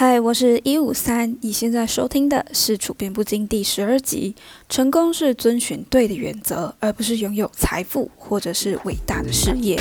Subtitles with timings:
[0.00, 4.36] 嗨，我是一五三，你现在收听的是《处变不惊》第十二集。
[4.68, 9.76] 成功是遵循对的原则，而不是拥有财富或者是伟大的事业。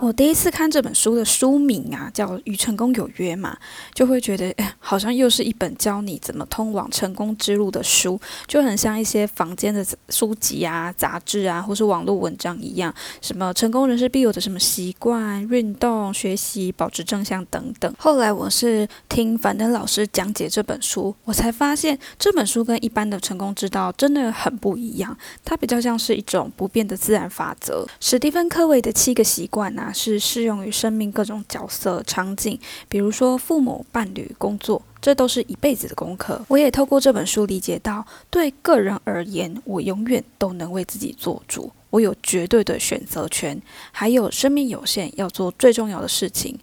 [0.00, 3.56] 我第一次看这本书的书名啊，叫《与成功有约》嘛，
[3.92, 17.92] 就会觉得， 好像又是一本教你怎么通往成功之路的书，就很像一些坊间的书籍啊、杂志啊，或是网络文章一样，什么成功人士必有的什么习惯、运动、学习、保持正向等等。
[17.98, 27.86] 后来我是听樊登老师讲解这本书，我才发现这本书跟一般的成功之道真的很不一样，它比较像是一种不变的自然法则。
[28.00, 32.58] 史蒂芬·科维的七个习惯啊，是适用于生命各种角色场景，
[32.88, 36.44] 比如说父母、伴侣、工作，这都是一辈子的功课。
[36.48, 46.58] 我也透过这本书理解到，对个人而言，我永远都能为自己做主，我有绝对的选择权，还有生命有限，要做最重要的事情。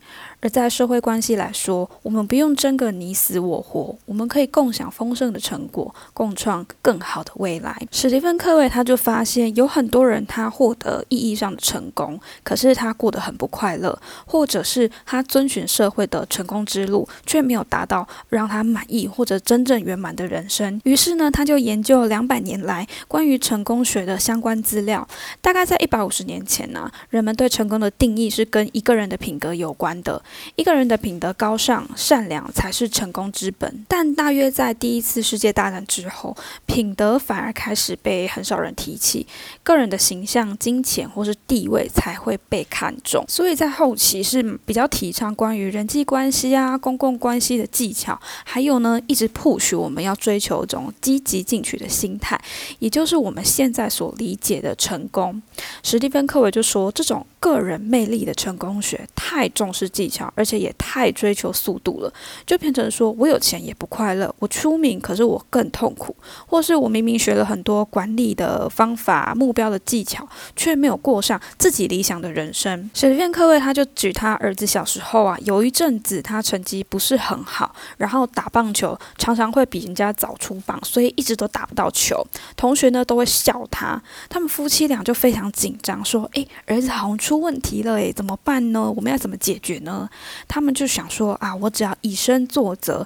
[0.45, 7.75] 而在社会关系来说，我们不用争个你死我活，我们可以共享丰盛的成果，共创更好的未来。
[7.91, 20.79] 史蒂芬·科维他就发现，有很多人他获得意义上的成功，可是他过得很不快乐，或者是他遵循社会的成功之路，却没有达到让他满意或者真正圆满的人生。
[20.83, 25.07] 于是呢，他就研究两百年来关于成功学的相关资料。
[25.41, 30.21] 大概在一百五十年前呢，人们对成功的定义是跟一个人的品格有关的。
[30.55, 33.85] 一个人的品德高尚、善良才是成功之本。
[33.87, 39.25] 但大约在第一次世界大战之后，品德反而开始被很少人提起，
[39.63, 43.23] 个人的形象、金钱或是地位才会被看重。
[43.27, 52.39] 所以在后期是比较提倡关于人际关系啊、公共关系的技巧，还有呢，一直 push 我们要追求一种积极进取的心态，
[52.79, 55.41] 也就是我们现在所理解的成功。
[55.83, 60.14] 史蒂芬·科维就说，这种个人魅力的成功学太重视技巧。
[60.35, 62.13] 而且也太追求速度了，
[62.45, 66.15] 就变成说我有钱也不快乐，我出名可是我更痛苦，
[66.45, 72.89] 或是我明明学了很多管理的方法、目标的技巧，却没有过上自己理想的人生。
[72.93, 82.25] 史蒂芬·科维他就举他儿子小时候啊，有一阵子他成绩不是很好，然后打棒球常常会比人家早出棒，所以一直都打不到球，
[82.55, 84.01] 同学呢都会笑他。
[84.29, 88.91] 他们夫妻俩就非常紧张，说：“诶，儿子好像出问题了，诶，怎么办呢？
[88.95, 90.04] 我们要怎么解决呢？”
[90.47, 93.05] 他们就想说啊，我只要以身作则，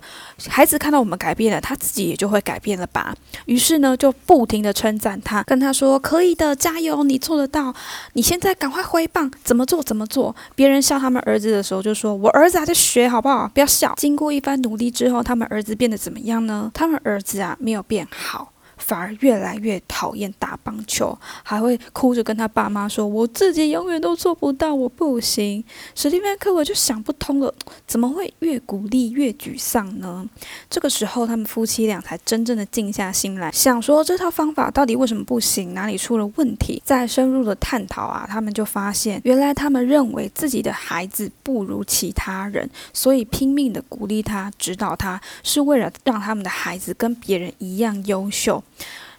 [0.49, 3.15] 孩子看到我们改变了，他自己也就会改变了吧。
[3.45, 7.73] 于是呢，就不停的称赞他，跟他说可以的，加油，你做得到，
[8.13, 10.35] 你现在赶快挥棒，怎么做怎么做。
[10.55, 13.49] 别人笑他们儿子的时候，就说我儿子还在学，好不好？
[13.53, 13.93] 不要笑。
[13.97, 16.71] 经过一番努力之后，他们儿子变得怎么样呢？
[16.73, 18.51] 他们儿子啊，没有变好。
[18.89, 25.63] 反而越来越讨厌打棒球，还会哭着跟他爸妈说：“我自己永远都做不到，我不行。”
[25.93, 27.53] 史蒂芬·科维就想不通了，
[27.85, 30.27] 怎么会越鼓励越沮丧呢？
[30.71, 36.81] 这个时候，他们夫妻俩才真正的静下心来，想说这套方法到底为什么不行，哪里出了问题？
[36.83, 48.63] 再深入的探讨啊，他们就发现，原来他们认为自己的孩子不如其他人，所以拼命的鼓励他、指导他，是为了让他们的孩子跟别人一样优秀。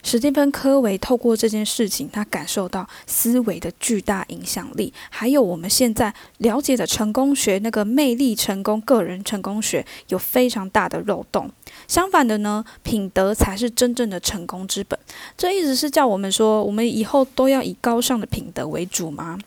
[0.03, 11.51] 史蒂芬·科维透过这件事情，他感受到思维的巨大影响力，还有我们现在了解的成功学那个魅力成功、个人成功学有非常大的漏洞。
[11.87, 14.99] 相反的呢，品德才是真正的成功之本。
[15.37, 19.39] 这一直是叫我们说，我们以后都要以高尚的品德为主吗？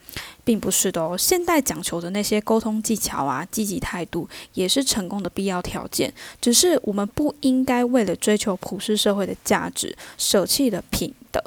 [0.43, 6.13] 并不是的哦，现代讲求的那些沟通技巧啊，积极态度也是成功的必要条件。
[6.41, 11.41] 只是我们不应该为了追求普世社会的价值，舍弃了品德。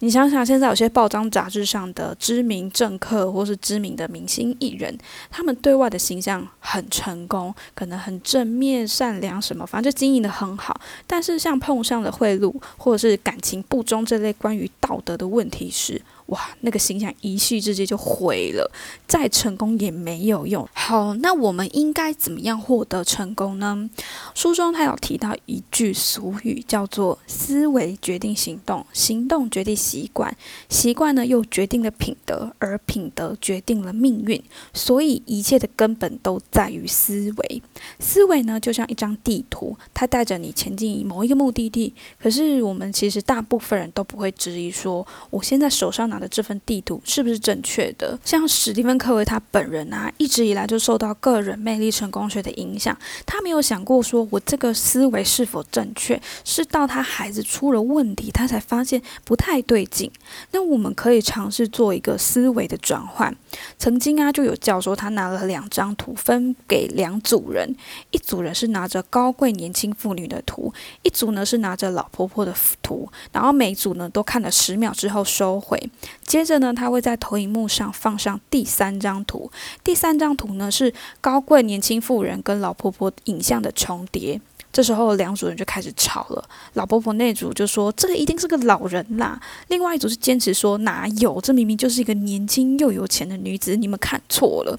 [0.00, 4.96] 你想想，现在有些报章杂志上的知名政客或是知名的明星艺人，
[5.30, 10.80] 他们对外的形象很成功，可能很正面、善良，什么反正就经营的很好。
[11.06, 16.02] 但是像碰上了贿赂或者是感情不忠这类关于道德的问题时，
[16.32, 18.70] 哇，那个形象一夕之间就毁了，
[19.06, 20.66] 再成功也没有用。
[20.72, 23.90] 好，那我们应该怎么样获得成功呢？
[24.34, 30.34] 书中他有提到一句俗语，叫做“思维决定行动，行动决定习惯，
[30.70, 34.42] 习惯呢又决定了品德，而品德决定了命运。
[34.72, 37.62] 所以一切的根本都在于思维。
[37.98, 41.92] 思维呢就像一张地图，它带着你前进某一个目的地。
[42.18, 46.21] 可是我们其实大部分人都不会质疑说，我现在手上拿。
[46.22, 48.16] 的这份地图是不是正确的？
[48.24, 52.96] 像史蒂芬·科维他本人啊，一直以来就受到个人魅力成功学的影响。
[53.26, 60.08] 他没有想过说我这个思维是否正确，是到他孩子出了问题，他才发现不太对劲。
[60.52, 63.36] 那我们可以尝试做一个思维的转换。
[63.76, 67.74] 曾经啊，就有教授他拿了两张图分给两组人，
[68.12, 70.72] 一组人是拿着高贵年轻妇女的图，
[71.02, 75.82] 一组呢是拿着老婆婆的图，然后每组呢都看了十秒之后收回。
[76.24, 79.50] 接着呢，他会在投影幕上放上第三张图，
[79.84, 84.40] 第三张图呢是高贵年轻妇人跟老婆婆影像的重叠。
[84.72, 89.38] 这时候两组人就开始吵了，老婆婆那组就说这个一定是个老人啦，
[89.68, 94.74] 另外一组是坚持说哪有，这明明就是一个年轻又有钱的女子，你们看错了。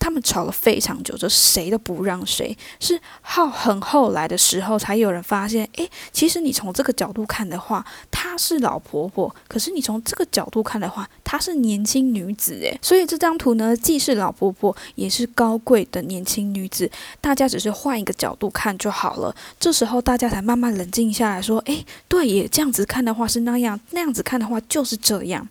[0.00, 2.56] 他们吵了非常久，就谁都不让谁。
[2.80, 12.54] 是后很后来的时候，才有人发现，诶，其实你从这个角度看的话，她是老婆婆；可是你从这个角度看的话，她是年轻女子。
[12.62, 16.90] 诶，所以这张图呢，既是老婆婆，也是高贵的年轻女子。
[17.20, 19.34] 大家只是换一个角度看就好了。
[19.60, 25.46] 这时候大家才慢慢冷静下来，说，诶，对耶，这样子看的话是那样，那样子看的话就是这样。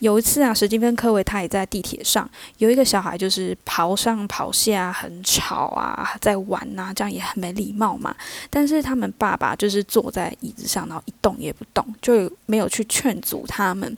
[0.00, 8.14] 有一次啊，史蒂芬·科维他也在地铁上，有一个小孩就是跑上跑下，很吵啊，在玩呐，这样也很没礼貌嘛。
[8.50, 13.96] 但是他们爸爸就是坐在椅子上，然后一动也不动，就没有去劝阻他们。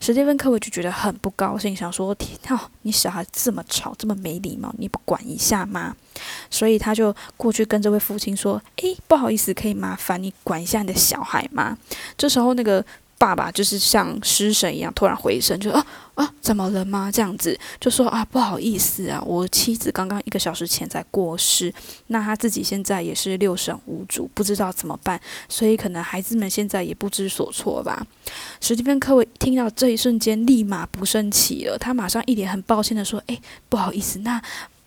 [0.00, 5.96] 史蒂芬·科维就觉得很不高兴，想说：天哦，你小孩这么吵，这么没礼貌，你不管一下吗？
[6.50, 11.78] 所以他就过去跟这位父亲说：诶，不好意思，可以麻烦你管一下你的小孩吗？
[12.16, 12.84] 这时候那个。
[13.18, 15.84] 爸爸就是像失神一样，突然回神，就啊
[16.14, 17.10] 啊，怎么了吗？
[17.12, 21.74] 这样子就说啊，不好意思啊，我妻子刚刚一个小时前才过世，
[22.06, 28.06] 那他自己现在也是六神无主，不知道怎么办，所以可能孩子们现在也不知所措吧。
[28.60, 34.40] 史蒂芬·科维听到这一瞬间，立马不生气了，他马上一脸很抱歉的说：“哎，不好意思，那。”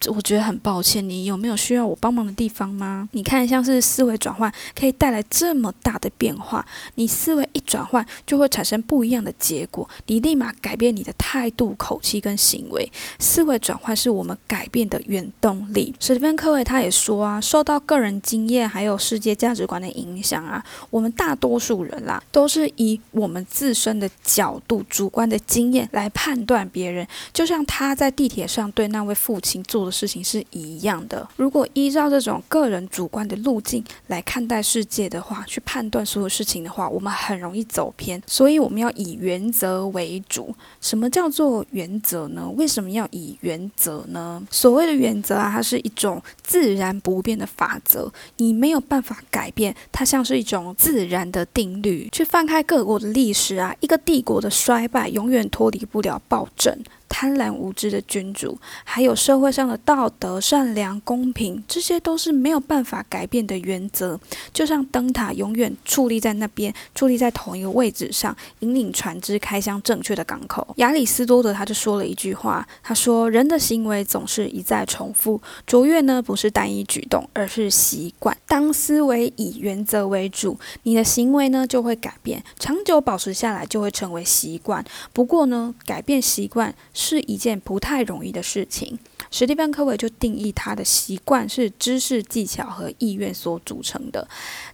[0.08, 3.08] 我觉得很抱歉，你有没有需要我帮忙的地方吗？
[3.12, 6.66] 你看，像是思维转换可以带来这么大的变化，
[6.96, 12.92] 你思维一转换就会产生不一样的结果，你立马改变你的态度、口气跟行为。
[13.20, 15.94] 思维转换是我们改变的原动力。
[16.00, 27.08] 史蒂芬·科维他也说啊，受到个人经验还有世界价值观的影响啊，我们大多数人啦，都是以我们自身的角度、主观的经验来判断别人。
[27.32, 29.91] 就像他在地铁上对那位父亲做的。
[29.92, 31.28] 事情是一样的。
[31.36, 38.22] 如果依照这种个人主观的路径来看待世界的话，去判断所有事情的话，我们很容易走偏。
[38.26, 40.56] 所以我们要以原则为主。
[40.80, 42.50] 什么叫做原则呢？
[42.56, 44.42] 为什么要以原则呢？
[44.50, 52.08] 所谓的原则啊，它是一种自然不变的法则，你没有办法改变，它像是一种自然的定律。
[52.12, 56.78] 去翻开各国的历史啊，一个帝国的衰败永远脱离不了暴政。
[57.12, 64.18] 贪婪无知的君主，还有社会上的道德、善良、公平，这些都是没有办法改变的原则。
[64.54, 70.66] 就像灯塔永远矗立在那边，矗立在同一个位置上，引领船只开向正确的港口。
[70.78, 78.36] 亚里士多德他就说了一句话，他说：“人的行为总是一再重复，卓越呢不是单一举动，而是习惯。
[78.48, 84.84] 当思维以原则为主，你的行为呢就会改变，长久保持下来就会成为习惯。
[85.12, 89.00] 不过呢，改变习惯。”是一件不太容易的事情。
[89.32, 94.28] 史蒂芬·科维就定义他的习惯是知识、技巧和意愿所组成的。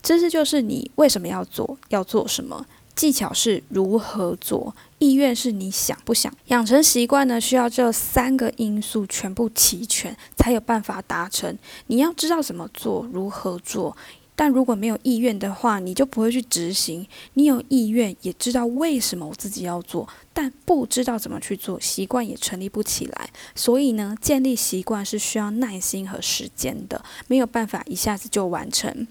[0.03, 2.65] 知识就是你为什么要做，要做什么；
[2.95, 6.33] 技巧是如何做；意愿是你想不想。
[6.47, 11.55] 养成习惯呢，需要这三个因素全部齐全，才有办法达成。
[11.85, 13.95] 你要知道怎么做，如何做。
[14.37, 17.07] 但如果没有意愿的话，你就不会去执行。
[17.33, 23.31] 你有意愿，也知道为什么我自己要做，但不知道怎么去做，习惯也成立不起来。
[23.55, 29.07] 所以呢，建立习惯是需要耐心和时间的，没有办法一下子就完成。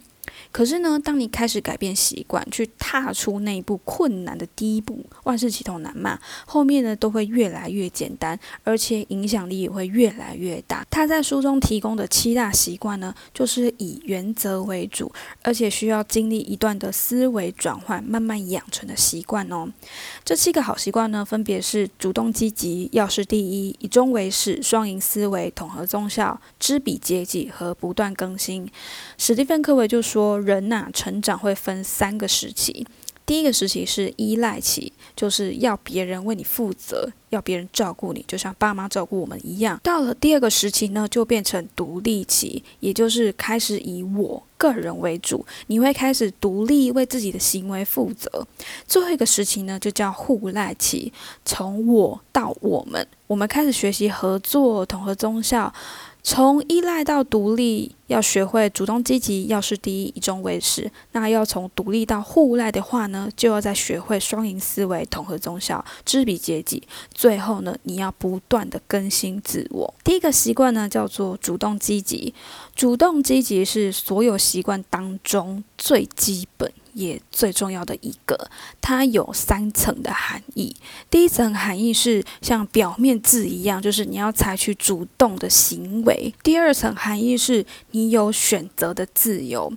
[0.52, 10.86] 可是呢，当你开始改变习惯，去踏出那一步困难的第一步，万事起头难嘛，后面呢都会越来越简单，而且影响力也会越来越大。
[10.90, 15.12] 他在书中提供的七大习惯呢，就是以原则为主，
[15.42, 19.68] 而且需要经历一段的思维转换，慢慢养成的习惯哦。
[20.24, 28.70] 这七个好习惯呢，分别是主动积极、要事第一、以终为始、双赢思维、统合综效、知彼知己和不断更新。
[29.18, 30.25] 史蒂芬·科维就说。
[30.34, 32.86] 人呐，成长会分三个时期。
[33.24, 39.80] 第一个时期是依赖期，就是要别人为你负责，要别人照顾你，就像爸妈照顾我们一样。
[39.82, 48.46] 到了第二个时期呢，就变成独立期，也就是开始以我个人为主，你会开始独立为自己的行为负责。
[48.86, 51.12] 最后一个时期呢，就叫互赖期，
[51.44, 55.74] 从我到我们，我们开始学习合作、统合、综效。
[56.28, 60.90] 从依赖到独立，要学会主动积极，要事第一，以终为始。
[61.12, 66.82] 那要从独立到互赖的话呢，就要再学会双赢思维，统合综效，知彼知己。
[67.14, 69.94] 最后呢，你要不断的更新自我。
[70.02, 72.34] 第一个习惯呢，叫做主动积极。
[72.74, 76.72] 主动积极是所有习惯当中最基本。
[76.96, 78.50] 也最重要的一个，
[78.80, 80.74] 它有三层的含义。
[81.10, 86.34] 第一层含义是像表面字一样，就是你要采取主动的行为。
[86.42, 89.70] 第二层含义是你有选择的自由。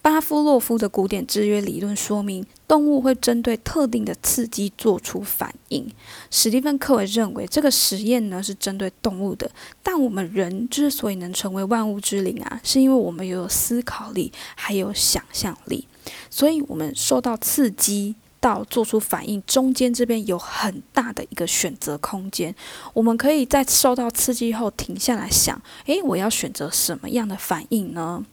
[0.00, 5.86] 巴夫洛夫的古典制约理论说明，动物会针对特定的刺激做出反应。
[6.30, 9.48] 史蒂芬·科维认为，这个实验呢是针对动物的，
[9.82, 15.86] 但我们人之所以能成为万物之灵啊，是因为我们有思考力，还有想象力。
[16.30, 22.54] 所以，我们受到刺激到做出反应，中间这边有很大的一个选择空间。
[22.94, 28.24] 我们可以在受到刺激后停下来想：诶，我要选择什么样的反应呢？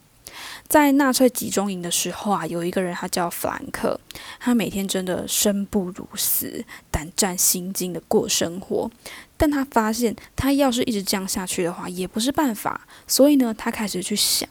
[0.68, 4.00] 在纳粹集中营的时候啊，有一个人他叫弗兰克，
[4.40, 8.90] 他每天真的生不如死、胆战心惊的过生活。
[9.36, 12.88] 但他发现，他要是一直这样下去的话，也不是办法。
[13.08, 14.48] 所以呢，他开始去想。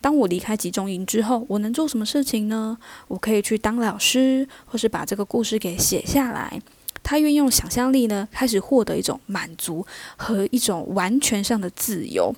[0.00, 2.78] 当我离开集中营之后，我能做什么事情呢？
[3.08, 6.60] 我可以去当老师，或是把这个故事给写下来。
[7.02, 9.86] 他运用想象力呢，开始获得一种满足
[10.16, 12.34] 和一种完全上的自由。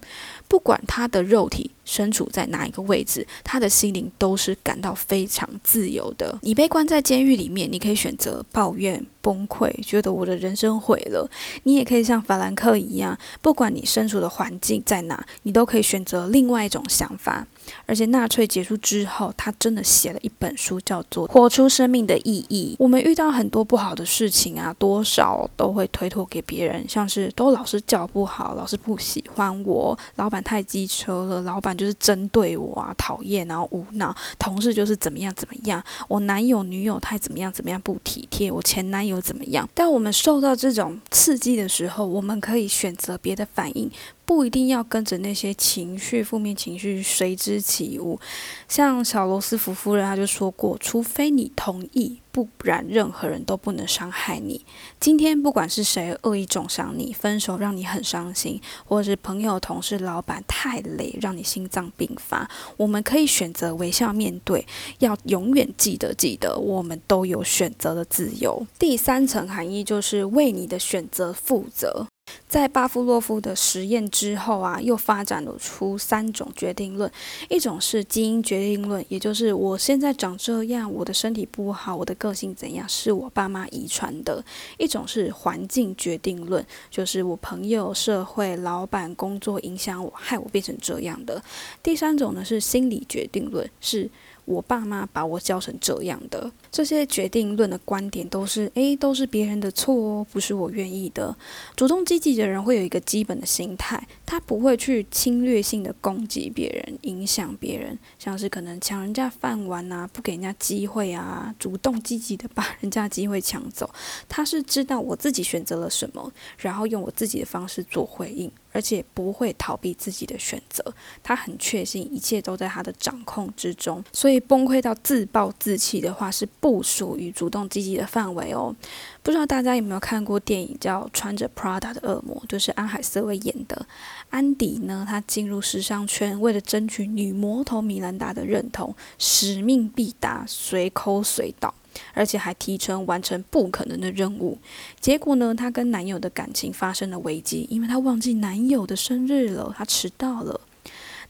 [0.47, 6.39] 不管他的肉体身处在哪一个位置，他的心灵都是感到非常自由的。
[6.43, 11.29] 你被关在监狱里面，你可以选择抱怨、崩溃，觉得我的人生毁了；
[11.65, 17.45] 你也可以像法兰克一样，不管你身处的环境在哪，你都可以选择另外一种想法。
[17.87, 22.75] 而且纳粹结束之后，他真的写了一本书，叫做《活出生命的意义》。
[22.79, 39.67] 我们遇到很多不好的事情啊，多少都会推脱给别人，像是都老师教不好，老师不喜欢我，老板太机车了，老板就是针对我啊，讨厌，然后无脑，同事就是怎么样怎么样，我男友女友太怎么样怎么样不体贴，我前男友怎么样。
[39.75, 43.91] 当我们受到这种刺激的时候，我们可以选择别的反应。
[44.31, 48.21] 不一定要跟着那些情绪、负面情绪随之起舞。
[48.69, 54.65] 像小罗斯福夫人，她就说过：“除非你同意，不然任何人都不能伤害你。”
[55.01, 64.65] 今天不管是谁恶意中伤你，分手让你很伤心，或者是朋友、同事、老板太累让你心脏病发，我们可以选择微笑面对。
[65.01, 68.65] 要永远记得，记得我们都有选择的自由。
[68.79, 72.07] 第三层含义就是为你的选择负责。
[72.49, 77.11] 在巴夫洛夫的实验之后啊，又发展了出三种决定论。
[77.49, 84.43] 一种是基因决定论，也就是我现在长这样，我的身体不好，我的个性怎样，是我爸妈遗传的；
[84.79, 91.41] 一种是环境决定论，就是我朋友、社会、老板、工作影响我，害我变成这样的；
[91.83, 94.11] 第三种呢是心理决定论，是。
[94.47, 101.37] 我爸妈把我教成这样的，这些决定论的观点都是，诶，都是别人的错哦，不是我愿意的。
[101.75, 113.91] 主动积极的人会有一个基本的心态，他不会去侵略性的攻击别人，影响别人，像是可能抢人家饭碗啊，不给人家机会啊，主动积极的把人家机会抢走。
[114.29, 118.51] 他是知道我自己选择了什么，然后用我自己的方式做回应。
[118.73, 128.75] 而且不会逃避自己的选择，他很确信一切都在他的掌控之中，所以崩溃到自暴自弃的话是不属于主动积极的范围哦。
[129.23, 133.87] 不知道大家有没有看过电影叫《穿着 Prada 的恶魔》，就是安海瑟薇演的。
[134.29, 141.75] 安迪呢，他进入时尚圈，为了争取女魔头米兰达的认同，使命必达，随口随到。
[142.15, 144.57] 而且还提成完成不可能的任务，
[145.01, 150.61] 结果呢，她跟男友的感情发生了危机，因为她忘记男友的生日了，她迟到了。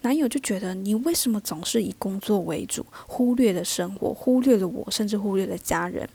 [0.02, 6.08] 男友就觉得你为什么总是以工作为主，忽略了生活，忽略了我，甚至忽略了家人。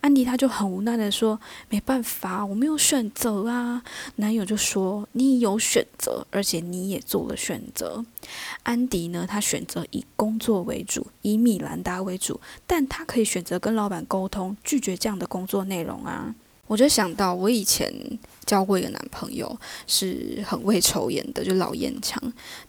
[0.00, 3.84] 安迪他就很无奈的说：“没办法，我没有选择啊。”
[4.16, 8.04] 男友就说：“你有选择，而且你也做了选择。”
[8.64, 16.34] 安迪呢，他选择以工作为主，以米兰达为主，但他可以选择跟老板沟通，拒绝这样的工作内容啊。
[16.72, 17.92] 我就想到，我以前
[18.46, 19.54] 交过一个男朋友，
[19.86, 22.18] 是很会抽烟的，就老烟枪。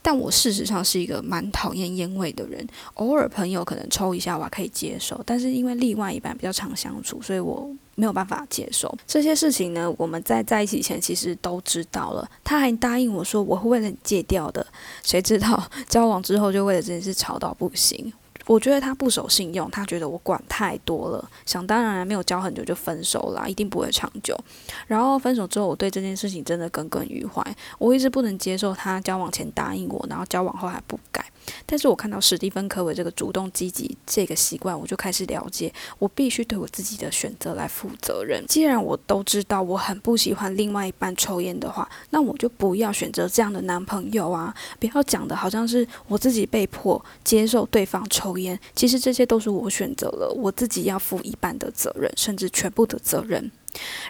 [0.02, 5.18] 但我事实上是一个蛮讨厌烟味的人，偶尔朋友可能抽一下，我还可以接受。
[5.26, 9.90] 但是因为另外一半比较常相处，所以我没有办法接受这些事情呢。
[9.98, 14.68] 我们在在一起前其实都知道了，他还答应我说我会为了你戒掉的。
[15.02, 18.12] 谁知道 交往之后就为了这件事吵到不行。
[18.46, 24.38] 我觉得他不守信用，他觉得我管太多了，想当然没有交很久就分手了，一定不会长久。
[24.88, 27.44] 然后分手之后，我对这件事情真的耿耿于怀，
[27.80, 31.26] 我一直不能接受他交往前答应我，然后交往后还不改。
[31.66, 38.44] 但是我看到史蒂芬·科维这个主动积极这个习惯，我就开始了解，我必须对我自己的选择来负责任。
[38.48, 44.54] 既然我都知道我很不喜欢另外一半抽烟的话，那我就不要选择这样的男朋友啊！
[44.80, 53.52] 不要讲的好像是我自己被迫接受对方抽烟，其实这些都是我选择了，我自己要负一半的责任，甚至全部的责任。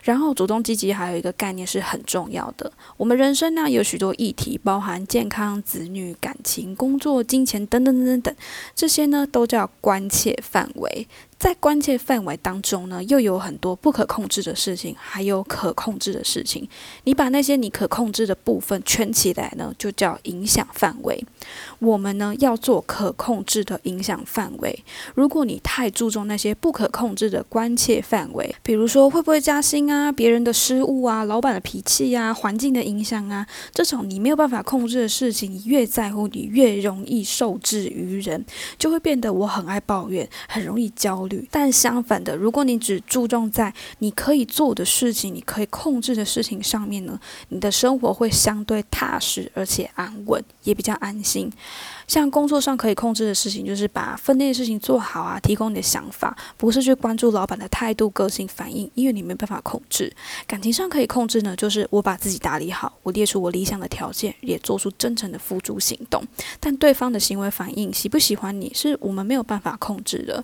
[0.03, 2.71] 然后，主动积极还有一个概念是很重要的。
[2.97, 8.35] 我们人生呢有许多议题，包含健康、子女、感情、工作、金钱等等等等等，
[8.75, 11.07] 这些呢都叫关切范围。
[11.37, 16.67] 在关切范围当中呢，又有很多不可控制的事情，还有可控制的事情。
[17.03, 21.23] 你把那些你可控制的部分圈起来呢，就叫影响范围。
[21.79, 24.83] 我们呢要做可控制的影响范围。
[25.15, 38.45] 如果你太注重那些不可控制的关切范围，比如说会不会加薪啊、别人的失误啊、老板的脾气啊、环境的影响啊，这种你没有办法控制的事情，你越在乎，你越容易受制于人，
[38.77, 41.32] 就会变得我很爱抱怨，很容易焦虑。
[41.49, 51.51] 但相反的，如果你只注重在你可以做的事情、你可以控制的事情上面呢，你的生活会相对踏实而且安稳，也比较安心。
[52.05, 60.13] 像工作上可以控制的事情，就是把分内的事情做好啊，提供你的想法，不是去关注老板的态度、个性、反应，因为你没办法控制。
[60.45, 66.21] 感情上可以控制呢，就是我把自己打理好，我列出我理想的条件，也做出真诚的付诸行动。
[66.59, 70.43] 但对方的行为反应喜不喜欢你，是我们没有办法控制的。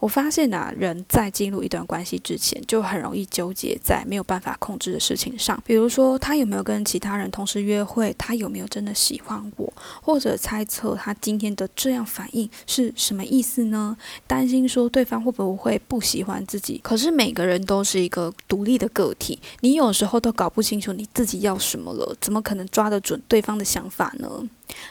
[0.00, 13.96] 我发现啊，人在进入一段关系之前，就很容易纠结在没有办法控制的事情上，比如说他有没有跟其他人同时约会，他有没有真的喜欢我，或者猜测他今天的这样反应是什么意思呢？
[14.26, 16.80] 担心说对方会不会不喜欢自己。
[16.82, 24.28] 可是每个人都是一个独立的个体，你有时候都搞不清楚你自己要什么了，怎么可能抓得准对方的想法呢？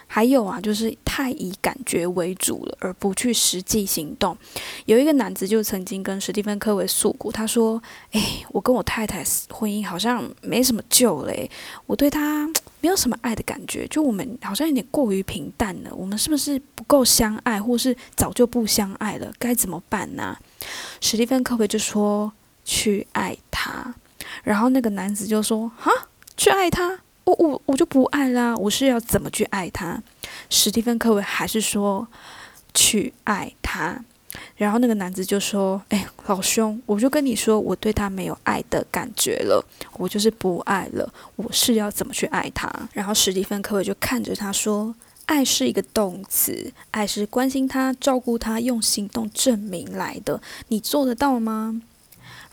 [0.07, 4.37] 还有啊，就是太以感觉为主了，而不去实际行动。
[4.85, 7.81] 有一个男子就曾经跟史蒂芬·科维诉过，他说
[8.13, 11.49] ：“哎，我跟我太太婚姻好像没什么救嘞，
[11.85, 12.47] 我对她
[12.81, 15.93] 没有什么爱的感觉，就我们好像有点过于平淡了。
[15.95, 19.33] 我们是不是不够相爱，或是早就不相爱了？
[19.39, 20.37] 该怎么办呢？”
[21.01, 22.31] 史蒂芬·科维就说
[22.63, 23.95] ：“去爱他。”
[24.43, 25.91] 然后那个男子就说：“哈，
[26.37, 28.55] 去爱他。”我我我就不爱啦！
[28.57, 30.01] 我是要怎么去爱他？
[30.49, 32.07] 史蒂芬·科维还是说
[32.73, 34.03] 去爱他？
[34.57, 39.63] 然后那个男子就说：“哎，老兄，我就跟你说，我对他没有爱的感觉了，
[39.97, 41.13] 我就是不爱了。
[41.35, 44.95] 我是要怎么去爱他？”然后史蒂芬·科维就看着他说
[45.27, 50.41] ：“爱是一个动词，爱是关心他、照顾他、用行动证明来的。
[50.69, 51.81] 你做得到吗？”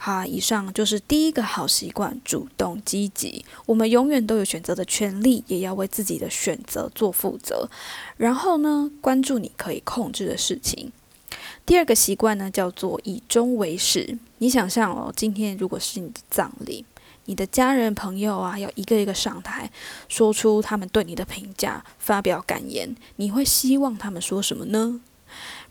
[0.03, 3.45] 好，以上就是第一个好习惯，主动积极。
[3.67, 7.69] 我们永远都有选择的权利，也要为自己的选择做负责。
[8.17, 10.91] 然后呢，关注你可以控制的事情。
[11.67, 14.17] 第二个习惯呢，叫做以终为始。
[14.39, 16.83] 你想象哦，今天如果是你的葬礼，
[17.25, 19.69] 你的家人朋友啊，要一个一个上台，
[20.09, 24.99] 说出他们对你的评价，发表感言，你会希望他们说什么呢？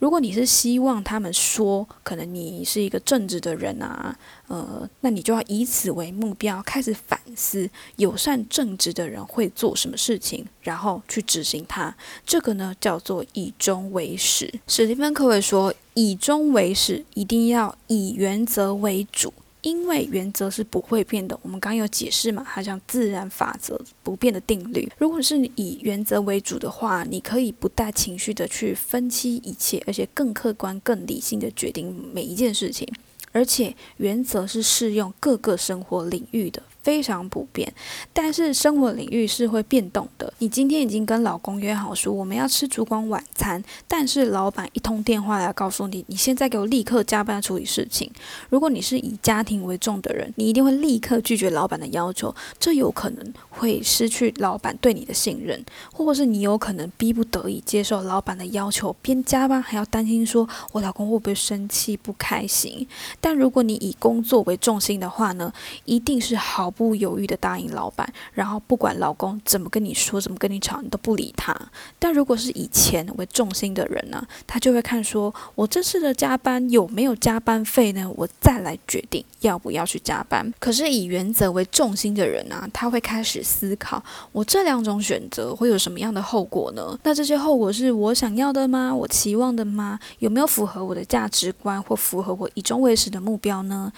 [0.01, 11.95] 如果你是希望他们说，可能你是一个正直的人啊，呃，那你就要以此为目标，开始反思友善正直的人会做什么事情，然后去执行它。
[12.25, 14.51] 这个呢，叫做以终为始。
[14.67, 19.35] 史蒂芬·科维说，以终为始，一定要以原则为主。
[19.63, 24.91] 因为原则是不会变的，我们刚刚有解释嘛，它像自然法则不变的定律。
[24.99, 32.89] 如果是以原则为主的话，你可以不带情绪的去分析一切，而且更客观、更理性的决定每一件事情。
[33.33, 36.63] 而且原则是适用各个生活领域的。
[36.83, 37.73] 非常普遍，
[38.13, 40.33] 但是生活领域是会变动的。
[40.39, 48.11] 你今天已经跟老公约好说我们要吃烛光晚餐，但是老板一通电话来告诉你，你现在给我立刻加班处理事情。
[48.49, 55.63] 如果你是以家庭为重的人，你一定会立刻拒绝老板的要求，这有可能会失去老板对你的信任，
[55.93, 62.89] 或者是你有可能逼不得已接受老板的要求，边加班还要担心说我老公会不会生气不开心。
[63.21, 65.53] 但如果你以工作为重心的话呢，
[65.85, 66.70] 一定是好。
[66.71, 71.53] 毫不犹豫的答应老板，然后不管老公怎么跟你说、怎么跟你吵，你都不理他。
[71.99, 78.09] 但如果是以钱为重心的人呢，他就会看说，我这次的加班有没有加班费呢？
[78.15, 80.55] 我再来决定要不要去加班。
[80.61, 86.97] 可是以原则为重心的人呢，他会开始思考，我这两种选择会有什么样的后果呢？
[87.03, 88.95] 那这些后果是我想要的吗？
[88.95, 89.99] 我期望的吗？
[90.21, 93.93] 有没有符合我的价值观或符合我以终为始的目标呢？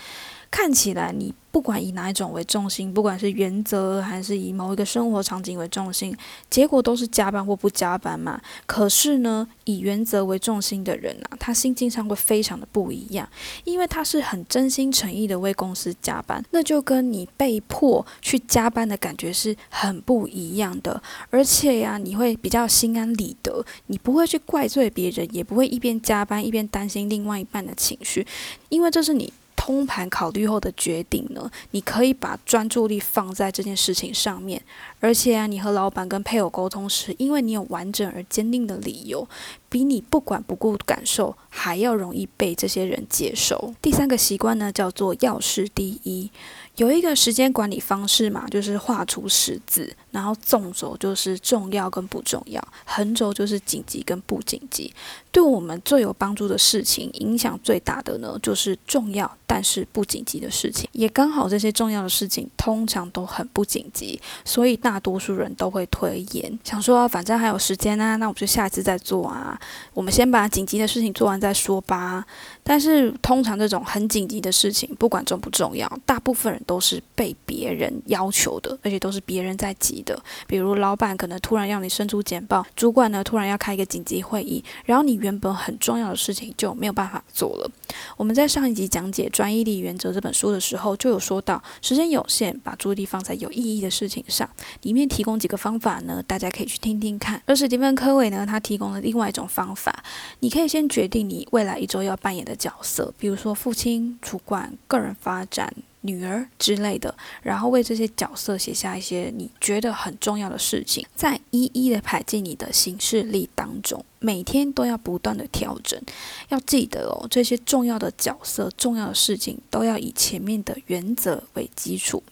[0.53, 6.15] 看起来，你不管以哪一种为重心，不管是原则还是以某一个生活场景为重心，
[6.51, 8.39] 结果都是加班或不加班嘛。
[8.67, 13.27] 可是呢，以原则为重心的人啊，他心境上会非常的不一样，
[13.65, 21.03] 因为他是很真心诚意的为公司加班，那就跟你被迫去加班的感觉是很不一样的。
[21.31, 28.27] 而且呀，你会比较心安理得，你不会去怪罪别人，也不会一边加班一边担心另外一半的情绪，
[28.69, 29.33] 因为这是你。
[29.65, 31.49] 通盘考虑后的决定呢？
[31.71, 34.61] 你可以把专注力放在这件事情上面，
[34.99, 39.29] 而且啊，你和老板跟配偶沟通时，因为你有完整而坚定的理由，
[39.69, 43.73] 比你不管不顾感受还要容易被这些人接受。
[43.81, 46.29] 第三个习惯呢，叫做要事第一。
[46.75, 54.93] 有一个时间管理方式嘛，就是画出十字，然后纵轴就是重要跟不重要，横轴就是紧急跟不紧急。
[55.33, 60.89] 对我们最有帮助的事情，影响最大的呢，就是重要但是不紧急的事情。
[60.93, 69.59] 也刚好这些重要的事情通常都很不紧急，所以大多数人都会推延，想说反正还有时间啊，那我们就下一次再做啊。
[69.95, 72.25] 我们先把紧急的事情做完再说吧。
[72.65, 76.63] 但是通常这种很紧急的事情，不管重不重要，大部分人。
[76.65, 80.23] 都是被别人要求的，而且都是别人在急的。
[80.47, 87.71] 比如老板可能突然要你伸出简报，主管呢突然要开一个紧急会议，然后你原本很重要的事情就没有办法做了。
[88.17, 94.49] 我们在上一集讲解《专一力原则》这本书的时候，就有说到时间有限，把注意力放在有意义的事情上。
[94.83, 97.43] 里面提供几个方法呢，大家可以去听听看。
[97.47, 100.03] 而史蒂芬·科维呢，他提供了另外一种方法，
[100.41, 105.73] 你可以先决定你未来一周要扮演的角色，比如说父亲、主管、个人发展。
[106.03, 116.01] 女儿之类的，然后为这些角色写下一些你觉得很重要的事情，再一一的排进你的行事历当中，每天都要不断的调整。
[116.49, 122.23] 要记得哦，这些重要的角色、重要的事情都要以前面的原则为基础。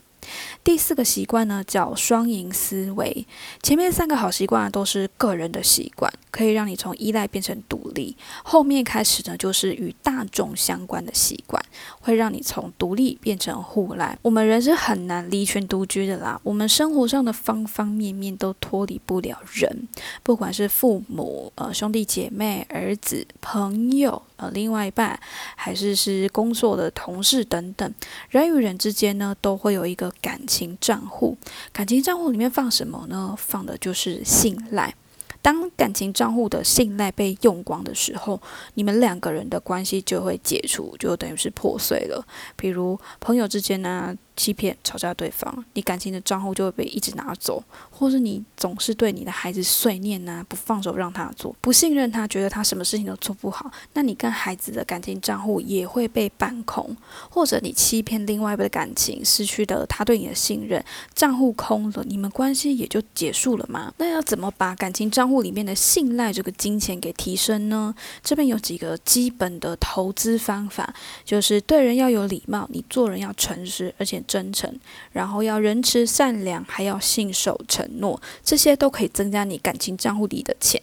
[0.63, 3.27] 第四个习惯呢，叫双赢思维。
[3.63, 8.17] 前面三个好习惯都是个人的习惯，可以让你从依赖变成独立。
[8.45, 11.63] 后面开始呢，就是与大众相关的习惯，
[12.01, 14.19] 会让你从独立变成互赖。
[14.23, 19.89] 我们人是很难离群独居的啦，我们生活上的方方面面都脱离不了人，
[20.23, 24.23] 不管是父母、呃兄弟姐妹、儿子、朋友。
[24.37, 25.21] 呃，另外一半，
[25.55, 27.93] 还是是工作的同事等等，
[28.31, 31.37] 人与人之间呢，都会有一个感情账户。
[31.73, 33.35] 感情账户里面放什么呢？
[33.39, 34.95] 放的就是信赖。
[35.43, 38.41] 当感情账户的信赖被用光的时候，
[38.75, 42.27] 你们两个人的关系就会解除，就等于是破碎了。
[42.57, 44.17] 比如朋友之间呢。
[44.41, 56.97] 欺骗、吵架对方，你感情的账户就会被一直拿走，或是你总是对你的孩子碎念呐，不放手让他做，不信任他，觉得他什么事情都做不好，那你跟孩子的感情账户也会被搬空，
[57.29, 60.83] 或者你欺骗另外一半的感情，失去了他对你的信任，
[61.15, 63.93] 账户空了，你们关系也就结束了吗？
[63.99, 67.95] 那要怎么把感情账户里面的信赖这个金钱给提升呢？
[68.23, 70.95] 这边有几个基本的投资方法，
[71.27, 74.25] 就是对人要有礼貌，你做人要诚实，而且。
[74.31, 74.73] 真诚，
[75.11, 80.81] 然后要仁慈善良，还要信守承诺，这些都可以增加你感情账户里的钱。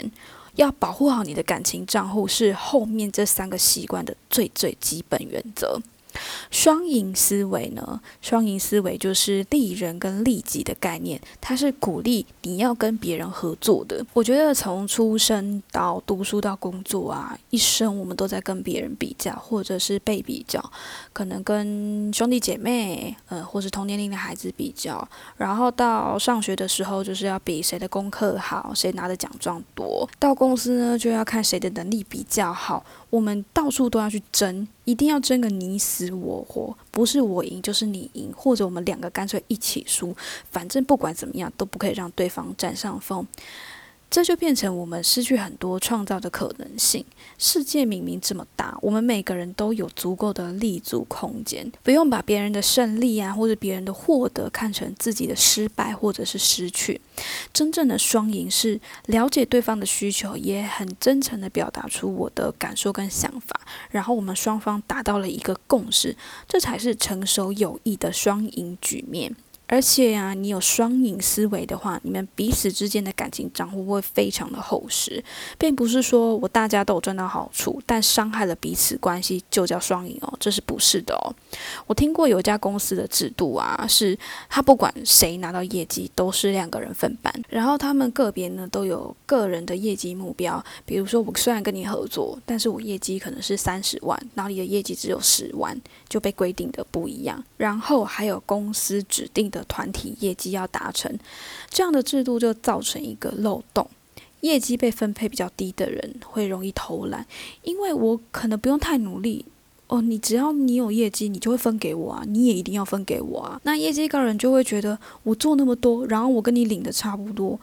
[0.56, 5.80] 要保护好你的感情账户，是后面这三个习惯的最最基本原则。
[6.50, 8.02] 双赢思维呢？
[8.24, 14.04] 双赢思维就是利人跟利己的概念，它是鼓励你要跟别人合作的。
[14.14, 20.72] 我觉得从出生到读书到工作啊，一生我们都在跟别人比较，或者是被比较，
[21.17, 25.10] 可能跟兄弟姐妹，呃，或是同年龄的孩子比较。
[25.36, 30.08] 然后到上学的时候，就是要比谁的功课好，谁拿的奖状多。
[30.19, 32.86] 到公司呢，就要看谁的能力比较好。
[33.10, 40.15] 我们到处都要去争，一定要争个你死我活，不是我赢就是你赢，或者我们两个干脆一起输，
[40.51, 43.25] 反正不管怎么样都不可以让对方占上风。
[44.10, 47.06] 这就变成我们失去很多创造的可能性。
[47.38, 57.00] 世界明明这么大，我们每个人都有足够的立足空间，不用把别人的胜利啊，或者别人的获得看成自己的失败或者是失去。
[57.54, 63.60] 真正的双赢是了解对方的需求，也很真诚的表达出我的感受跟想法，
[63.91, 66.15] 然后我们双方达到了一个共识，
[66.48, 69.36] 这才是成熟有益的双赢局面。
[69.67, 75.21] 而且呀，你有双赢思维的话，你们彼此之间的感情账户会非常的厚实，
[75.58, 81.36] 并不是说我大家都有赚到好处，但伤害了彼此关系就叫双赢哦，这是不是的哦？
[81.86, 95.77] 我听过有一家公司的制度啊，是他不管谁拿到业绩都是两个人分班，然后他们个别呢都有个人的业绩目标，比如说我虽然跟你合作，但是我业绩可能是三十万，哪里的业绩只有十万，
[96.08, 99.57] 就被规定的不一样，然后还有公司指定的。
[99.58, 101.17] 的团体业绩要达成，
[101.70, 103.89] 这样的制度就造成一个漏洞，
[104.41, 107.26] 业绩被分配比较低的人会容易偷懒，
[107.63, 109.46] 因为我可能不用太努力
[109.88, 117.60] 哦，你只要你有业绩，你就会分给我啊，你也一定要分给我啊，那业绩高人就会觉得我做那么多，然后我跟你领的差不多。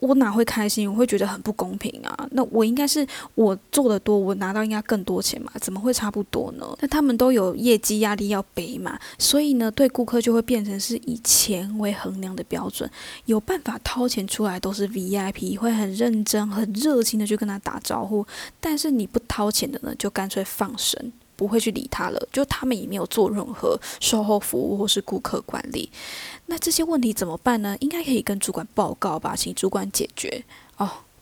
[0.00, 0.90] 我哪会开心？
[0.90, 2.28] 我会觉得很不公平啊！
[2.32, 5.50] 那我应该是我做的多，我拿到应该更多钱嘛？
[5.60, 6.66] 怎么会差不多呢？
[6.80, 12.88] 那他们都有业绩压力要背嘛，所以呢，对顾客就会变成是以钱为衡量的标准，
[13.26, 18.26] 有办法掏钱出来都是 VIP，会很认真、很热情的去跟他打招呼。
[18.60, 21.12] 但是你不掏钱的呢，就干脆放生。
[21.36, 25.90] 不会去理他了，就他们也没有做任何售后服务或是顾客管理，
[26.46, 27.76] 那这些问题怎么办呢？
[27.80, 30.44] 应该可以跟主管报告吧，请主管解决。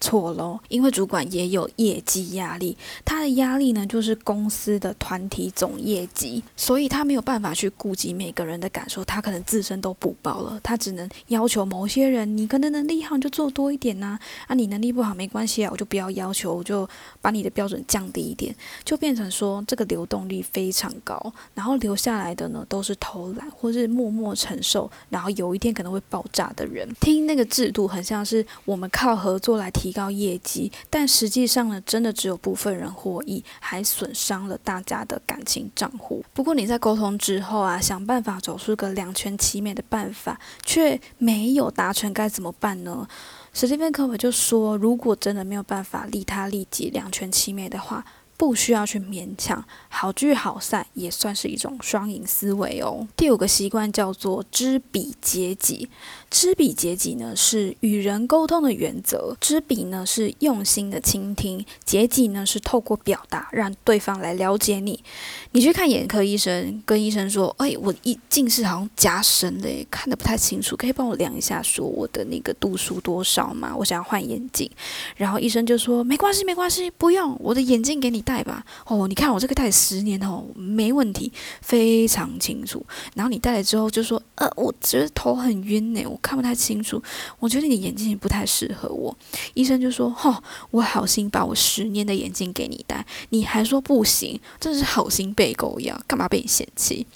[0.03, 16.89] 错喽，因为主管也有业绩压力，他的压力呢就是公司的团体总业绩，所以他没有办法去顾及每个人的感受，他可能自身都不报了，他只能要求某些人，你可能能力好就做多一点呐，啊你能力不好没关系啊，我就不要要求，我就
[17.21, 18.53] 把你的标准降低一点，
[18.85, 29.92] 就变成说这个流动率非常高，然后留下来的呢都是偷懒或是默默承受，然后有一天可能会爆炸的人，听那个制度很像是我们靠合作来提。
[29.93, 36.25] 提高业绩，但实际上呢，真的只有部分人获益，还损伤了大家的感情账户。
[36.33, 43.07] 不过你在沟通之后啊，想办法找出个两全其美的办法，却没有达成，该怎么办呢？
[43.53, 48.03] 史蒂芬·科维就说，如果真的没有办法利他利己、两全其美的话。
[48.43, 53.07] 不需要去勉强，好聚好散也算是一种双赢思维哦。
[53.17, 55.89] 第五个习惯叫做知彼解己。
[56.29, 65.05] 知彼解己呢是与人沟通的原则，知彼呢是用心的倾听，解己呢是透过表达让对方来了解你。
[65.53, 73.73] 你去看眼科医生，跟医生说：“哎，我一近视好像加深了，看得不太清楚，可以帮我量一下，说我的那个度数多少吗？
[73.77, 74.69] 我想要换眼镜。”
[75.15, 82.83] 然后医生就说：“没关系，没关系，不用，我的眼镜给你戴。”戴吧，哦，你看我这个戴十年哦，没问题，非常清楚。
[83.15, 87.03] 然后你戴了之后就说，呃，我觉得头很晕呢，我看不太清楚，
[87.39, 89.15] 我觉得你的眼镜不太适合我。
[89.53, 97.07] 医生就说，哈，我好心把我十年的眼镜给你戴，你还说不行，真的是好心被狗咬，干嘛被你嫌弃？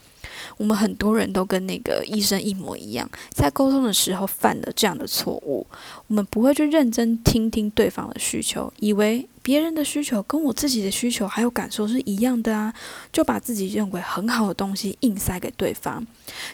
[0.58, 5.66] 我们很多人都跟那个医生一模一样，在沟通的时候犯了这样的错误，
[6.08, 9.26] 我们不会去认真听听对方的需求，以为。
[9.46, 12.74] 别人的需求跟我自己的需求还有感受是一样的啊，
[13.12, 16.04] 就把自己认为很好的东西硬塞给对方。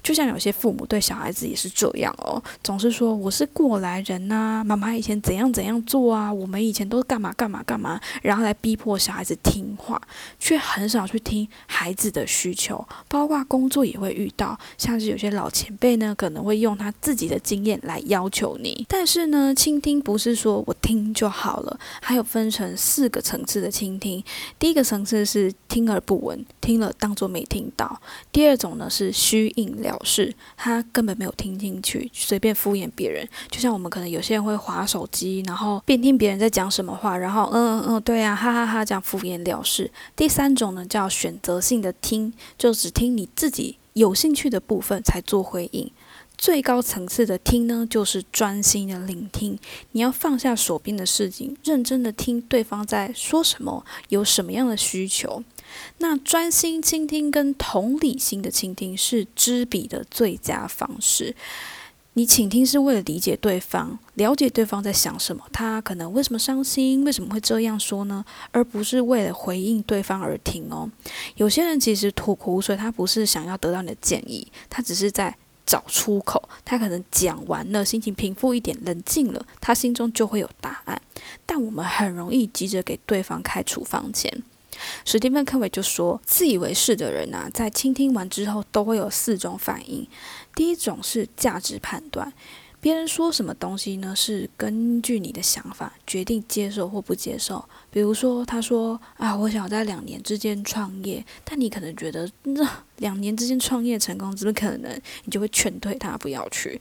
[0.02, 9.98] 就像有些父母对小孩子也是这样哦，总是说我是过来人呐，妈妈以前怎样怎样做啊，我们以前都干嘛干嘛干嘛，然后来逼迫小孩子听话，
[10.38, 12.86] 却很少去听孩子的需求。
[13.08, 18.84] 包括工作也会遇到，像是有些老前辈呢，可能会用他自己的经验来要求你。
[18.86, 22.76] 但是呢，倾听不是说我听就好了，还有分成。
[22.82, 24.22] 四个层次的倾听，
[24.58, 27.86] 第一个层次是听而不闻，听了当作没听到；
[28.32, 33.26] 第二种呢是虚应了事，他根本没有听进去，随便敷衍别人。
[33.48, 39.88] 就像我们可能有些人会划手机，然后边听别人在讲什么话，然后嗯嗯嗯，对呀，哈哈哈，这样敷衍了事。
[40.16, 45.88] 第三种呢叫选择性的听，就只听你自己有兴趣的部分才做回应。
[46.42, 49.56] 最高层次的听呢，就是专心的聆听。
[49.92, 55.44] 你要放下手边的事情，认真的听对方在说什么，有什么样的需求。
[55.98, 61.36] 那专心倾听跟同理心的倾听是知彼的最佳方式。
[62.14, 68.24] 你倾听是为了理解对方，了解对方在想什么，他可能为什么伤心，为什么会这样说呢？
[68.50, 70.90] 而不是为了回应对方而听哦。
[71.36, 75.36] 有些人其实吐苦水，他不是想要得到你的建议，他只是在。
[75.64, 81.00] 找出口，他可能讲完了，心情平复一点，冷静了，他心中就会有答案。
[81.46, 84.42] 但我们很容易急着给对方开处方钱。
[85.04, 90.04] 史蒂芬·科维就说：“自以为是的人啊，在倾听完之后，都会有四种反应。
[90.54, 92.32] 第一种是价值判断，
[92.82, 94.12] 别人说什么东西呢？
[94.16, 97.64] 是根据你的想法决定接受或不接受。
[97.92, 105.00] 比如说，他说啊，我想在两年之间创业，但你可能觉得那两年之间创业成功怎么可能？
[105.24, 106.80] 你就会劝退他不要去。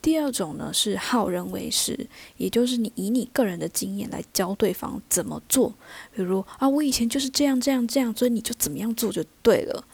[0.00, 5.74] 第二种呢是好人为师，也就是你以你个人的经验来教对方怎么做。
[6.16, 9.84] 比如啊，我以前就是这样这样这样，所以你就怎么样做就对了。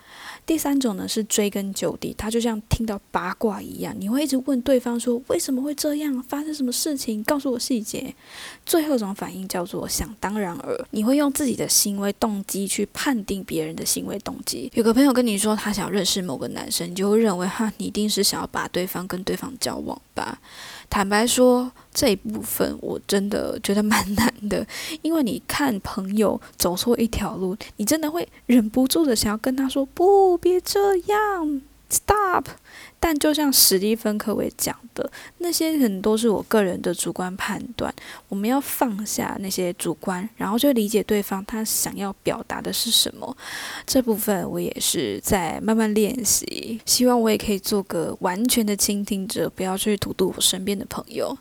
[0.48, 8.14] 第三种呢是追根究底，他就像听到八卦一样，你会一直问对方说为什么会这样，发生什么事情，告诉我细节。
[8.68, 14.70] 最后一种反应叫做想当然尔，你会用自己的行为动机去判定别人的行为动机。
[14.74, 20.38] 有个朋友跟你说他想认识某个男生，你就会认为哈，你一定是想要把对方跟对方交往吧。
[20.90, 24.66] 坦白说，这一部分我真的觉得蛮难的，
[25.00, 32.44] 因为你看朋友走错一条路，你真的会忍不住的想要跟他说：“不，别这样。” Stop！
[33.00, 37.94] 但就像史蒂芬·科维讲的，那些很多是我个人的主观判断。
[38.28, 43.36] 我们要放下那些主观，然后就理解对方他想要表达的是什么。
[43.86, 51.36] 这部分我也是在慢慢练习，希望我也可以做个完全的倾听者，不要去荼毒我身边的朋友。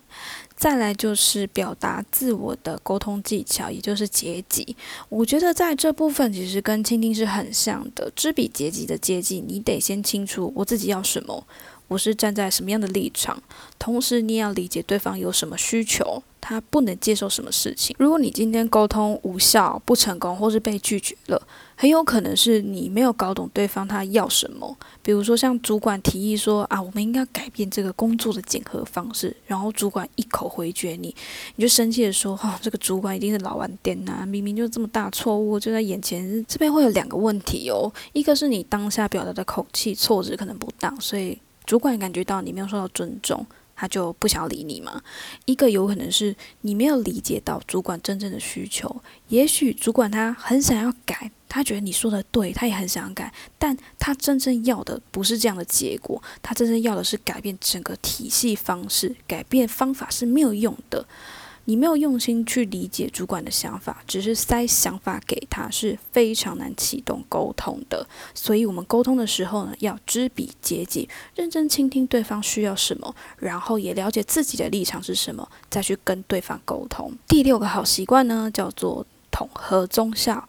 [0.57, 4.75] 再来就是表达自我的沟通技巧，也就是结级。
[5.07, 8.11] 我觉得在这部分其实跟倾听是很像的。
[8.15, 11.45] 知彼结级的阶级，你得先清楚我自己要什么，
[11.87, 13.41] 我是站在什么样的立场，
[13.79, 16.23] 同时你也要理解对方有什么需求。
[16.39, 17.93] 他不能接受什么事情？
[17.99, 21.41] 如果你今天沟通无效、不成功，或是被拒绝了，
[21.75, 24.77] 很有可能是你没有搞懂对方他要什么。
[25.01, 31.13] 比如说，像主管提议说啊，我们应该改变这个工作的检核方式，然后主管一口回绝你，
[31.57, 36.45] 你就生气的说，哦，这个主管一定是老顽点呐，明明就这么大错误就在眼前。
[36.47, 43.45] 这边会有两个问题哦，一个是你当下表达的口气措辞可能不当，所以主管感觉到你没有受到尊重。
[43.79, 45.03] 他就不想理你嘛？
[45.45, 61.05] 一个有可能是你没有理解到主管真正的需求，也许主管他很想要改，他觉得你说的对，他也很想要改，但他真正要的不是这样的结果，他真正要的是改变整个体系方式，改变方法是没有用的。
[61.69, 68.07] 你没有用心去理解主管的想法，只是塞想法给他，是非常难启动沟通的。
[68.33, 77.11] 所以，我们沟通的时候呢，要知彼解己，认真倾听对方需要什么，然后也了解自己的立场是什么，再去跟对方沟通。
[77.27, 80.47] 第六个好习惯呢，叫做统合综效。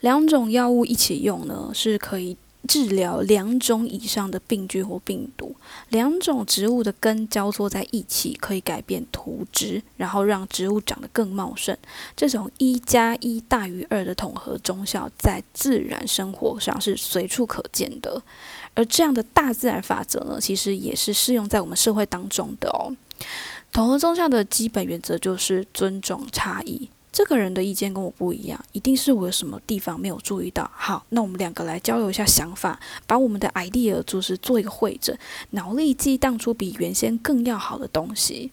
[0.00, 2.36] 两种药物一起用呢，是可以。
[2.68, 5.56] 治疗两种以上的病菌或病毒，
[5.88, 11.76] 两种植物的根交错在一起，可以改变土质，然后让植物长得更茂盛。
[12.14, 18.22] 这种一加一大于二的统合中效，在自然生活上是随处可见的。
[18.74, 22.94] 而这样的大自然法则呢，其实也是适用在我们社会当中的哦。
[23.72, 26.88] 统合中效的基本原则就是尊重差异。
[27.12, 30.70] 这个人的意见跟我不一样，一定是我有什么地方没有注意到。
[30.72, 35.18] 好，那我们两个来交流一下想法，把我们的 idea 就是做一个会诊，
[35.50, 38.52] 脑力激荡出比原先更要好的东西。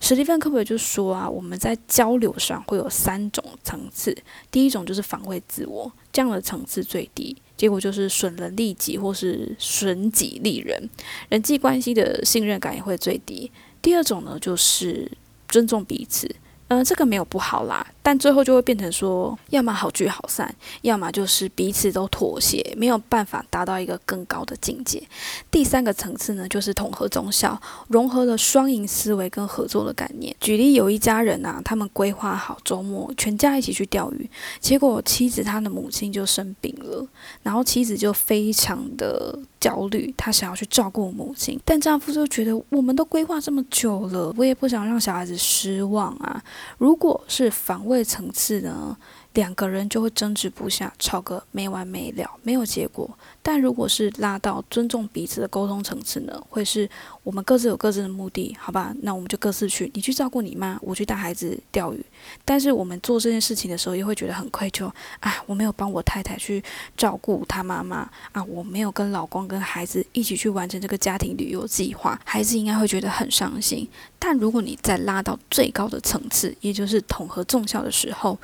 [0.00, 4.16] 史蒂芬·科维就说啊，我们在交流上会有三种层次，
[4.48, 10.88] 第一种就是防卫自我，这样的层次最低，结果就是损人利己或是损己利人，
[11.28, 13.50] 人际关系的信任感也会最低。
[13.82, 15.10] 第二种呢，就是
[15.48, 16.32] 尊重彼此。
[16.68, 25.02] 嗯，这个没有不好啦，但最后就会变成说，要么好聚好散，要么就是彼此都妥协，没有办法达到一个更高的境界。
[25.50, 30.36] 第三个层次呢，就是统合中效，融合了双赢思维跟合作的概念。
[30.40, 34.28] 举例，有一家人啊，他们规划好周末全家一起去钓鱼，
[34.60, 37.06] 结果妻子她的母亲就生病了，
[37.42, 46.44] 然后妻子就非常的焦虑，她想要去照顾母亲，但丈夫就觉得我们都规划这么久了，我也不想让小孩子失望啊。
[46.78, 48.96] 如果是防卫层次呢？
[49.38, 53.08] 两个人就会争执不下，吵个没完没了，没有结果。
[53.40, 56.90] 但如果是拉到尊重彼此的沟通层次呢，会是
[57.22, 58.92] 我们各自有各自的目的，好吧？
[59.02, 62.04] 那我们就各自去，你去照顾你妈，我去带孩子钓鱼。
[62.44, 65.32] 但是我们做这件事情的时候，又会觉得很愧疚啊！
[65.46, 66.60] 我没有帮我太太去
[66.96, 73.88] 照顾她妈妈啊，我没有跟老公跟孩子一起去完成这个家庭旅游计划，孩子应该会觉得很伤心。
[74.18, 78.36] 但如果你再拉到最高的层次，也就是统合重效的时候，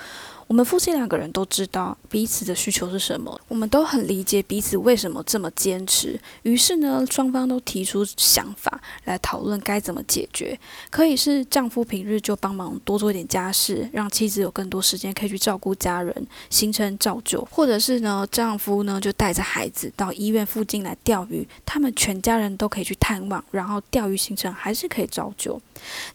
[0.46, 6.20] 我们夫妻两个人都知道彼此的需求是什么，我们都很理解彼此为什么这么坚持。
[6.42, 10.58] 于是呢，双方都提出想法来讨论该怎么解决。
[10.90, 25.60] 可以是丈夫平日就帮忙多做点家事，让妻子有更多时间可以去照顾家人，形成照旧；或者是呢，丈夫呢就带着孩子到医院附近来钓鱼，他们全家人都可以去探望，然后钓鱼行程还是可以照旧。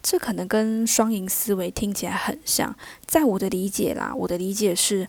[0.02, 2.76] 这可能跟双赢思维听起来很像，
[3.10, 5.08] 在我的理解啦，我的理解是，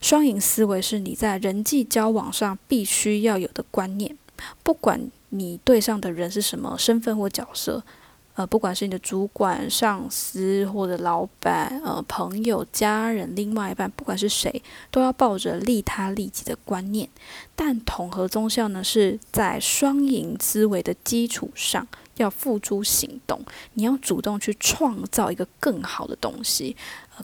[0.00, 4.16] 双赢思维是你在人际交往上必须要有的观念，
[4.62, 7.84] 不管你对上的人是什么身份或角色，
[8.36, 17.06] 呃，不管是你的主管、上司或者老板、呃朋友、家人、另外一半，不管是谁，都要抱着利他利己的观念。
[17.54, 21.86] 但统合宗效呢，是在双赢思维的基础上。
[22.16, 23.42] 要付诸行动，
[23.72, 26.76] 你要主动去创造一个更好的东西，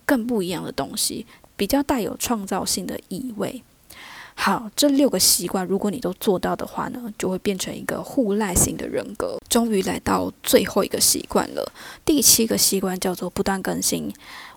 [0.04, 1.26] 更不一样的东西，
[1.56, 3.62] 比较带有创造性的意味。
[4.34, 9.36] 好，这六个习惯，如果你都做到的话呢，就会变成一个互赖型的人格。
[9.48, 11.72] 终于来到最后一个习惯了，
[12.04, 14.12] 第七个习惯叫做不断更新。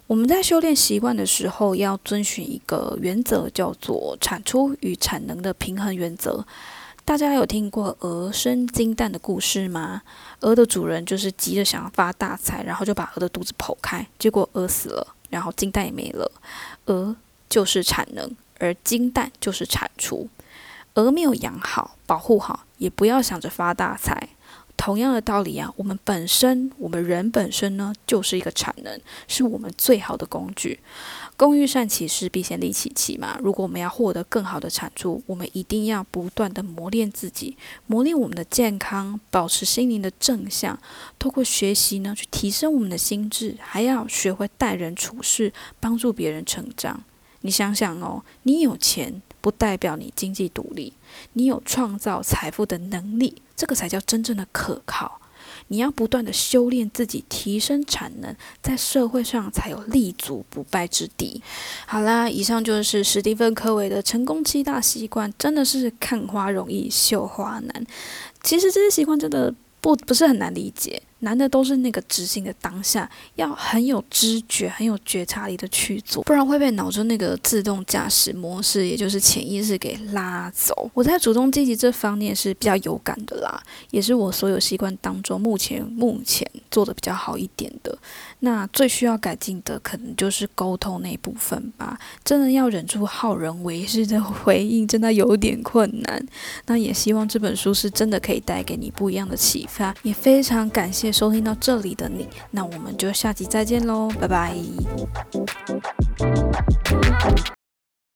[0.05, 6.45] 我们在修炼习惯的时候，要遵循一个原则，叫做产出与产能的平衡原则。
[7.03, 10.03] 大家有听过鹅生金蛋的故事吗？
[10.41, 16.31] 鹅的主人就是急着想要发大财，然后就把鹅的肚子剖开，结果鹅死了，然后金蛋也没了。
[16.85, 17.15] 鹅
[17.49, 18.29] 就是产能，
[18.59, 20.29] 而金蛋就是产出。
[20.93, 24.29] 鹅没有养好、保护好，也不要想着发大财。
[24.77, 30.79] 同样的道理啊，我们本身，我们人本身呢，就是一个产能，是我们最好的工具。
[31.41, 33.35] 工欲善其事，必先利其器嘛。
[33.41, 40.79] 如果我们要获得更好的产出，我们一定要不断的磨练自己，磨练我们的健康，保持心灵的正向。
[41.17, 47.03] 透过学习呢，去提升我们的心智，还要学会待人处事，帮助别人成长。
[47.41, 50.93] 你想想哦，你有钱不代表你经济独立，
[51.33, 53.41] 你有创造财富的能力。
[53.55, 55.19] 这个才叫真正的可靠。
[55.71, 61.41] 你要不断的修炼自己，提升产能，在社会上才有立足不败之地。
[61.85, 67.87] 好啦，以上就是史蒂芬·科维的成功七大习惯，真的是看花容易绣花难。
[68.43, 71.01] 其实这些习惯真的不不是很难理解。
[71.21, 80.91] 难的都是那个执行的当下，要很有知觉、很有觉察力的去做，不然会被脑中那个自动驾驶模式，也就是潜意识给拉走。
[80.93, 87.97] 我在主动积极这方面是比较有感的啦，也是我所有习惯当中目前目前做的比较好一点的。
[88.39, 91.99] 那最需要改进的，可能就是沟通那部分吧。
[92.23, 96.25] 真的要忍住好人为师的回应，真的有点困难。
[96.65, 104.55] 那也希望这本书是真的可以带给你不一样的启发，也非常感谢收听到这里的你，那我们就下集再见喽，拜拜。